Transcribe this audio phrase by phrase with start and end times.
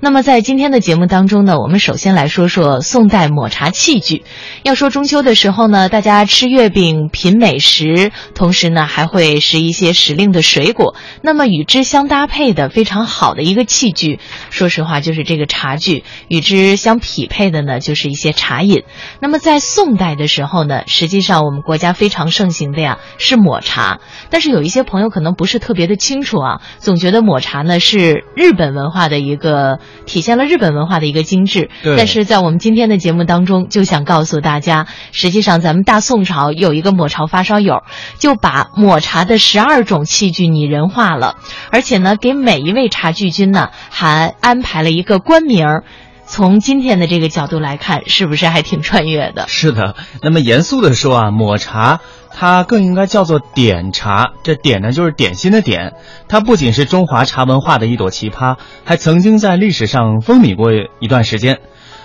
[0.00, 4.22] 那么在今天的节目当中呢，我们首先来说说宋代抹茶器具。
[4.62, 10.94] 要说中秋的时候呢，大家吃月饼、品美食，同时呢还会食一些时令的水果。
[11.20, 16.04] 那么与之相搭配的非常好的一个器具，说实话就是这个茶具。
[16.28, 18.84] 与之相匹配的呢，就是一些茶饮。
[19.20, 23.98] 那么在宋代的时候呢，实际上我们国家非常盛行的呀是抹茶。
[24.30, 31.70] 但是有一些朋友可能不是特别的清楚啊，总觉得抹茶呢是日本文化的一个体现了日本文化的一个精致。
[31.82, 37.82] 对但是在我们今天的节目当中，就想告诉大家，实际上咱们大宋朝有一个抹茶发烧友，
[38.18, 41.36] 就把抹茶的十二种器具拟人化了，
[41.70, 45.84] 而且呢，给每一位茶具君呢还安排了一个官名儿。
[46.28, 49.48] 从今天的这个角度来看，是不是还挺穿越的？
[49.48, 54.32] 是的，那么严肃的说啊，抹茶它更应该叫做点茶。
[54.42, 55.94] 这点呢，就是点心的点。
[56.28, 60.70] 它不仅是中华茶文化的一朵奇葩，还曾经在历史上风靡过
[61.00, 61.60] 一段时间。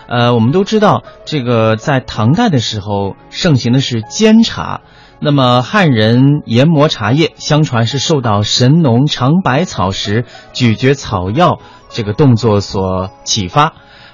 [0.07, 4.81] 呃，我们都知道，这个在唐代的时候盛行的是煎茶。
[5.19, 13.73] 那么汉人研磨茶叶，相传是受到神农尝百草时咀嚼草药这个动作所启发。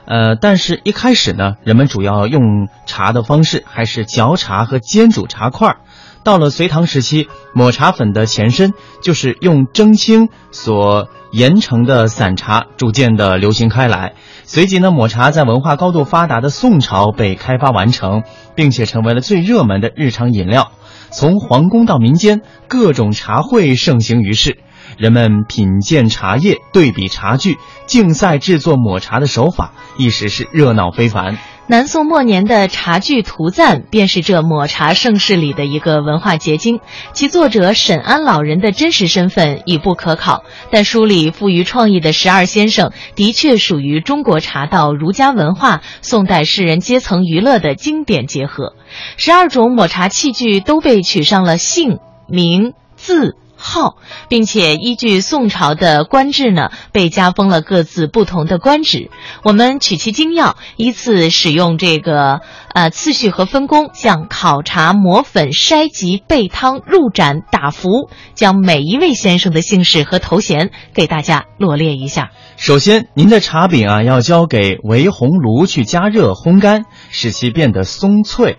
[0.09, 5.77] 呃，但是一开始呢，人们主要用茶的方式还是嚼茶和煎煮茶块儿。
[6.23, 14.15] 到了隋唐时期，抹茶粉的前身就是用蒸青所研成的散茶，逐渐的流行开来。
[14.45, 18.23] 随即呢，抹茶在文化高度发达的宋朝被开发完成，
[18.55, 20.71] 并且成为了最热门的日常饮料。
[21.11, 24.57] 从皇宫到民间，各种茶会盛行于世。
[24.97, 31.37] 人们品鉴茶叶、对比茶具、竞赛制作抹茶的手法，一时是热闹非凡。
[31.67, 36.79] 南宋末年的《茶具图赞》便是这抹茶盛世里的一个文化结晶，
[37.13, 48.73] 其作者沈安老人的真实身份已不可考，但书里富于创意的十二先生的确属于中国茶道、儒家文化、宋代士人阶层娱乐的经典结合。
[49.17, 53.37] 十二种抹茶器具都被取上了姓名字。
[53.59, 53.97] 号，
[54.29, 59.11] 并且依据宋朝的官制呢，被加封了各自不同的官职。
[59.43, 62.39] 我们取其精要，依次使用这个
[62.73, 72.31] 呃次序和分工，像烤茶、磨粉、筛集、备汤、入盏、打服，将每一位先生的姓氏和头衔给大家罗列一下。
[72.55, 78.57] 首先，您的茶饼啊，要交给围红炉去加热烘干，使其变得松脆。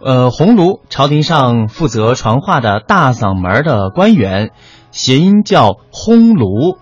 [0.00, 4.52] 呃，红炉，朝廷上负责传话的大嗓门的官员，
[4.92, 6.78] 谐音叫烘炉，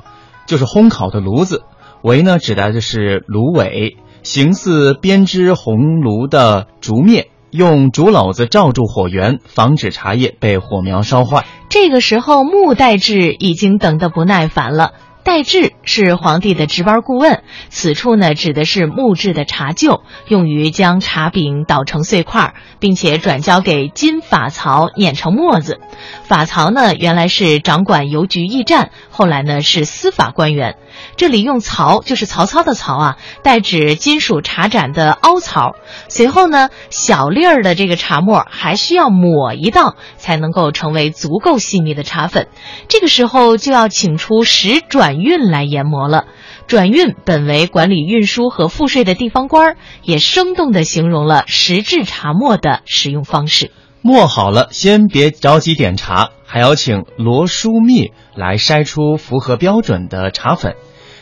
[0.46, 1.62] 就是烘烤的炉子。
[2.02, 11.46] 围呢，指的就是芦苇，形似编织红炉的竹篾，用竹篓子罩住火源，防止茶叶被火苗烧坏。
[11.70, 14.92] 这个时候，穆代志已经等得不耐烦了。
[15.26, 25.80] 代制是皇帝的值班顾问，此处呢指的是木质的茶臼，用于将茶饼捣成碎块，并且转交给金法曹碾成沫子。
[26.22, 30.76] 法曹呢原来是掌管邮局驿站，后来呢是司法官员。
[31.16, 35.74] 这里用曹就是曹操的曹啊，代指金属茶盏的凹槽。
[36.08, 42.46] 随后呢，小粒儿的这个茶沫还需要抹一道，才能够成为足够细密的茶粉。
[42.88, 46.26] 这个时候就要请出使转运来研磨了。
[46.66, 53.70] 转运本为管理运输和赋税的地方官儿，也生动地形容了石制茶墨的使用方式。
[54.02, 60.76] 磨好了，先别着急点茶，还要请罗书密来筛出符合标准的茶粉。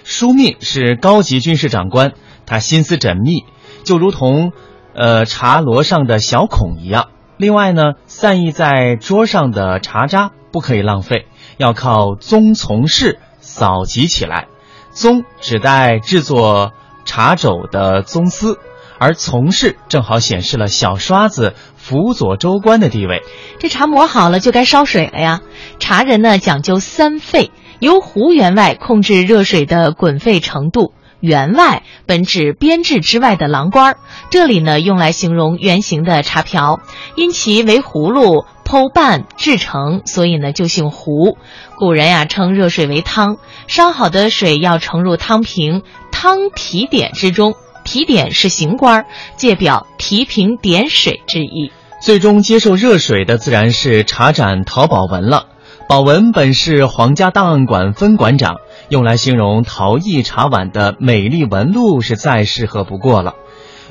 [0.05, 2.12] 枢密是高级军事长官，
[2.44, 3.44] 他心思缜密，
[3.84, 4.53] 就如同，
[4.94, 7.09] 呃茶罗上的小孔一样。
[7.38, 11.26] 另外呢，散逸在桌上的茶渣不可以浪费，
[11.56, 13.19] 要靠棕从事
[13.54, 14.48] 扫集起来。
[14.91, 16.72] 棕指代制作
[17.04, 18.59] 茶肘的棕丝。
[18.97, 23.22] 而从事正好显示了小刷子辅佐州官的地位。
[23.59, 25.41] 这茶磨好了就该烧水了呀。
[25.78, 27.50] 茶人呢讲究三沸，
[27.81, 30.94] 由壶员外控制热水的滚沸程度。
[31.20, 33.96] 员外本指编制之外的郎官，
[34.31, 36.81] 这里呢用来形容圆形的茶瓢，
[37.17, 38.44] 因其为葫芦
[38.75, 41.38] 剖拌制成，所以呢就姓胡。
[41.76, 43.37] 古人呀称热水为汤，
[43.69, 47.55] 烧好的水要盛入汤瓶，汤提点之中。
[47.85, 49.06] 提点是行官，
[49.37, 51.71] 借表提瓶点水之意。
[52.03, 55.47] 最终接受热水的自然是茶盏陶宝文了。
[55.88, 58.56] 宝文本是皇家档案馆分馆长，
[58.88, 63.35] 用来形容陶艺茶碗的美丽纹路是再适合不过了。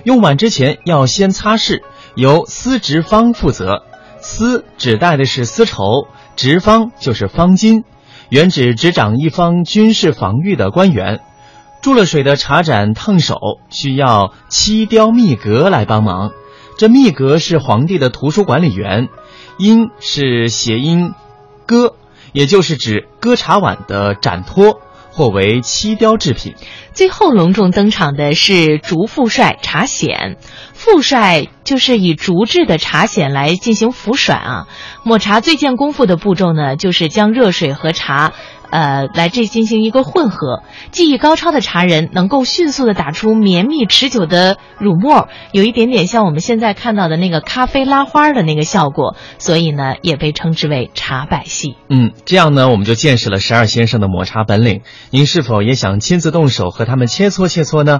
[0.03, 1.83] 用碗之前要先擦拭，
[2.15, 3.83] 由司职方负责。
[4.23, 7.83] 丝指代的是丝绸，直方就是方巾，
[8.29, 11.19] 原指执掌一方军事防御的官员。
[11.81, 13.35] 注了水的茶盏烫手，
[13.69, 16.31] 需要漆雕秘阁来帮忙。
[16.77, 19.09] 这秘阁是皇帝的图书管理员，
[19.57, 21.13] 音是谐音
[21.67, 21.95] “歌”，
[22.31, 24.79] 也就是指歌茶碗的盏托。
[25.13, 26.55] 或为漆雕制品。
[26.93, 30.35] 最后隆重登场的是竹副帅茶筅，
[30.73, 34.67] 副帅就是以竹制的茶筅来进行浮甩啊。
[35.03, 38.33] 抹茶最见功夫的步骤呢，就是将热水和茶。
[38.73, 51.75] 呃，来这进行一个混合，技艺高超的茶人能够迅速的打出绵密持久的乳沫，有一点点像我们现在看到的那个咖啡拉花的那个效果，所以呢，也被称之为茶百戏。
[51.87, 54.81] 嗯，这样呢，我们就见识了十二先生的抹茶本领。
[55.11, 57.99] 您是否也想亲自动手和他们切磋切磋呢？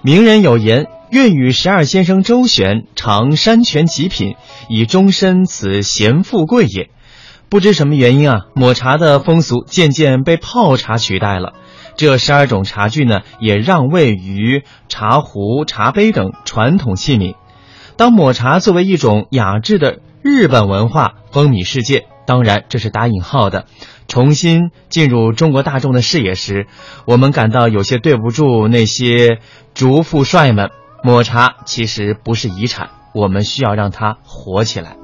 [0.00, 4.36] 名人有言：“愿与十二先生周旋，尝山泉极品，
[4.68, 6.88] 以终身此贤富贵也。”
[7.54, 11.52] 不知什么原因啊，抹茶的风俗渐渐被泡茶取代了。
[11.94, 17.36] 这十二种茶具呢，也让位于茶壶、茶杯等传统器皿。
[17.96, 23.66] 当抹茶作为一种雅致的日本文化风靡世界，当然这是打引号的，
[24.08, 26.66] 重新进入中国大众的视野时，
[27.06, 29.38] 我们感到有些对不住那些
[29.74, 30.70] 竹富帅们。
[31.04, 34.96] 抹茶其实不是遗产，我们需要让它活起来。